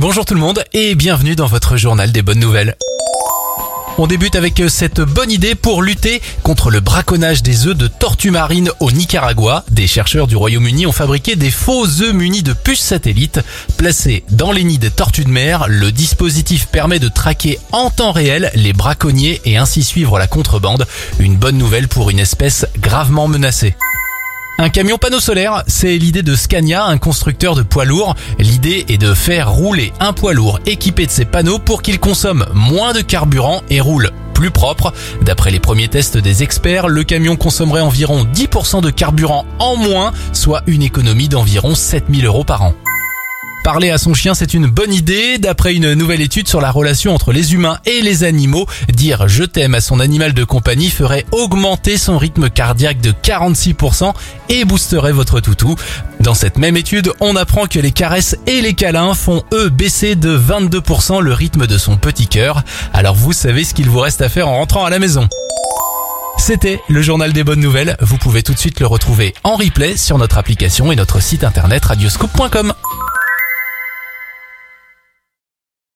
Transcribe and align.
Bonjour 0.00 0.24
tout 0.24 0.32
le 0.32 0.40
monde 0.40 0.64
et 0.72 0.94
bienvenue 0.94 1.36
dans 1.36 1.46
votre 1.46 1.76
journal 1.76 2.10
des 2.10 2.22
bonnes 2.22 2.38
nouvelles. 2.38 2.74
On 3.98 4.06
débute 4.06 4.34
avec 4.34 4.62
cette 4.70 5.02
bonne 5.02 5.30
idée 5.30 5.54
pour 5.54 5.82
lutter 5.82 6.22
contre 6.42 6.70
le 6.70 6.80
braconnage 6.80 7.42
des 7.42 7.66
œufs 7.66 7.76
de 7.76 7.86
tortues 7.86 8.30
marines 8.30 8.70
au 8.80 8.90
Nicaragua. 8.92 9.62
Des 9.70 9.86
chercheurs 9.86 10.26
du 10.26 10.36
Royaume-Uni 10.36 10.86
ont 10.86 10.92
fabriqué 10.92 11.36
des 11.36 11.50
faux 11.50 11.84
œufs 12.00 12.14
munis 12.14 12.42
de 12.42 12.54
puces 12.54 12.80
satellites. 12.80 13.40
Placés 13.76 14.24
dans 14.30 14.52
les 14.52 14.64
nids 14.64 14.78
des 14.78 14.90
tortues 14.90 15.24
de 15.24 15.28
mer, 15.28 15.66
le 15.68 15.92
dispositif 15.92 16.68
permet 16.68 16.98
de 16.98 17.08
traquer 17.08 17.58
en 17.72 17.90
temps 17.90 18.12
réel 18.12 18.50
les 18.54 18.72
braconniers 18.72 19.42
et 19.44 19.58
ainsi 19.58 19.84
suivre 19.84 20.18
la 20.18 20.26
contrebande. 20.26 20.86
Une 21.18 21.36
bonne 21.36 21.58
nouvelle 21.58 21.88
pour 21.88 22.08
une 22.08 22.20
espèce 22.20 22.64
gravement 22.80 23.28
menacée. 23.28 23.76
Un 24.62 24.68
camion 24.68 24.98
panneau 24.98 25.20
solaire, 25.20 25.62
c'est 25.68 25.96
l'idée 25.96 26.22
de 26.22 26.34
Scania, 26.34 26.84
un 26.84 26.98
constructeur 26.98 27.54
de 27.54 27.62
poids 27.62 27.86
lourds. 27.86 28.14
L'idée 28.38 28.84
est 28.90 28.98
de 28.98 29.14
faire 29.14 29.50
rouler 29.50 29.90
un 30.00 30.12
poids 30.12 30.34
lourd 30.34 30.60
équipé 30.66 31.06
de 31.06 31.10
ces 31.10 31.24
panneaux 31.24 31.58
pour 31.58 31.80
qu'il 31.80 31.98
consomme 31.98 32.44
moins 32.52 32.92
de 32.92 33.00
carburant 33.00 33.62
et 33.70 33.80
roule 33.80 34.10
plus 34.34 34.50
propre. 34.50 34.92
D'après 35.22 35.50
les 35.50 35.60
premiers 35.60 35.88
tests 35.88 36.18
des 36.18 36.42
experts, 36.42 36.88
le 36.88 37.04
camion 37.04 37.36
consommerait 37.36 37.80
environ 37.80 38.24
10% 38.24 38.82
de 38.82 38.90
carburant 38.90 39.46
en 39.60 39.76
moins, 39.76 40.12
soit 40.34 40.62
une 40.66 40.82
économie 40.82 41.30
d'environ 41.30 41.74
7000 41.74 42.26
euros 42.26 42.44
par 42.44 42.62
an. 42.62 42.74
Parler 43.62 43.90
à 43.90 43.98
son 43.98 44.14
chien, 44.14 44.32
c'est 44.32 44.54
une 44.54 44.66
bonne 44.66 44.92
idée. 44.92 45.36
D'après 45.36 45.74
une 45.74 45.92
nouvelle 45.92 46.22
étude 46.22 46.48
sur 46.48 46.62
la 46.62 46.70
relation 46.70 47.14
entre 47.14 47.30
les 47.30 47.52
humains 47.52 47.78
et 47.84 48.00
les 48.00 48.24
animaux, 48.24 48.66
dire 48.88 49.28
je 49.28 49.44
t'aime 49.44 49.74
à 49.74 49.82
son 49.82 50.00
animal 50.00 50.32
de 50.32 50.44
compagnie 50.44 50.88
ferait 50.88 51.26
augmenter 51.30 51.98
son 51.98 52.16
rythme 52.16 52.48
cardiaque 52.48 53.02
de 53.02 53.12
46% 53.12 54.14
et 54.48 54.64
boosterait 54.64 55.12
votre 55.12 55.40
toutou. 55.40 55.76
Dans 56.20 56.32
cette 56.32 56.56
même 56.56 56.76
étude, 56.76 57.12
on 57.20 57.36
apprend 57.36 57.66
que 57.66 57.78
les 57.78 57.92
caresses 57.92 58.36
et 58.46 58.62
les 58.62 58.72
câlins 58.72 59.12
font 59.12 59.42
eux 59.52 59.68
baisser 59.68 60.14
de 60.14 60.38
22% 60.38 61.20
le 61.20 61.34
rythme 61.34 61.66
de 61.66 61.76
son 61.76 61.98
petit 61.98 62.28
cœur. 62.28 62.62
Alors 62.94 63.14
vous 63.14 63.34
savez 63.34 63.64
ce 63.64 63.74
qu'il 63.74 63.90
vous 63.90 64.00
reste 64.00 64.22
à 64.22 64.30
faire 64.30 64.48
en 64.48 64.56
rentrant 64.56 64.86
à 64.86 64.90
la 64.90 64.98
maison. 64.98 65.28
C'était 66.38 66.80
le 66.88 67.02
journal 67.02 67.34
des 67.34 67.44
bonnes 67.44 67.60
nouvelles. 67.60 67.98
Vous 68.00 68.16
pouvez 68.16 68.42
tout 68.42 68.54
de 68.54 68.58
suite 68.58 68.80
le 68.80 68.86
retrouver 68.86 69.34
en 69.44 69.56
replay 69.56 69.98
sur 69.98 70.16
notre 70.16 70.38
application 70.38 70.90
et 70.90 70.96
notre 70.96 71.20
site 71.20 71.44
internet 71.44 71.84
radioscope.com. 71.84 72.72